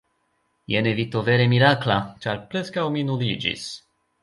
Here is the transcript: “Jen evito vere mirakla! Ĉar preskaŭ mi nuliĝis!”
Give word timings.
“Jen 0.73 0.89
evito 0.91 1.21
vere 1.27 1.45
mirakla! 1.51 1.99
Ĉar 2.25 2.41
preskaŭ 2.55 2.89
mi 2.99 3.07
nuliĝis!” 3.13 3.71